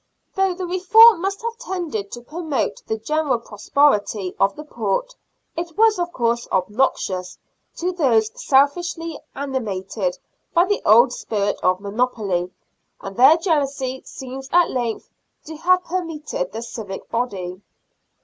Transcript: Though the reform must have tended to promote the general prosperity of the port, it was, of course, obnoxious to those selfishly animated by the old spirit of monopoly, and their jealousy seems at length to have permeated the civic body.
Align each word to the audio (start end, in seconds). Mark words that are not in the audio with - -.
Though 0.33 0.55
the 0.55 0.65
reform 0.65 1.21
must 1.21 1.43
have 1.43 1.59
tended 1.59 2.11
to 2.13 2.23
promote 2.23 2.81
the 2.87 2.97
general 2.97 3.37
prosperity 3.37 4.33
of 4.39 4.55
the 4.55 4.63
port, 4.63 5.13
it 5.55 5.77
was, 5.77 5.99
of 5.99 6.11
course, 6.11 6.47
obnoxious 6.51 7.37
to 7.75 7.91
those 7.91 8.31
selfishly 8.33 9.19
animated 9.35 10.17
by 10.55 10.65
the 10.65 10.81
old 10.87 11.13
spirit 11.13 11.59
of 11.61 11.81
monopoly, 11.81 12.49
and 12.99 13.15
their 13.15 13.37
jealousy 13.37 14.01
seems 14.03 14.49
at 14.51 14.71
length 14.71 15.07
to 15.45 15.55
have 15.57 15.83
permeated 15.83 16.51
the 16.51 16.63
civic 16.63 17.07
body. 17.11 17.61